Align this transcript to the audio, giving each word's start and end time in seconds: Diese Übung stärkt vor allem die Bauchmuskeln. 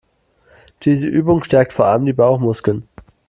Diese 0.81 1.05
Übung 1.07 1.43
stärkt 1.43 1.73
vor 1.73 1.85
allem 1.85 2.07
die 2.07 2.13
Bauchmuskeln. 2.13 2.87